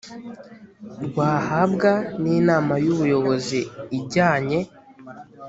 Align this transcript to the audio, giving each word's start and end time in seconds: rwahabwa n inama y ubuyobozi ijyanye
rwahabwa 1.05 1.91
n 2.21 2.23
inama 2.37 2.73
y 2.83 2.87
ubuyobozi 2.93 3.59
ijyanye 3.97 4.59